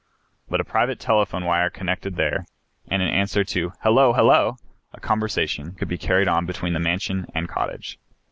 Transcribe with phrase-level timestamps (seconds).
[0.49, 2.47] But a private telephone wire connected there,
[2.87, 4.13] and in answer to "Hello!
[4.13, 4.57] hello!"
[4.95, 7.99] a conversation could be carried on between the mansion and cottage.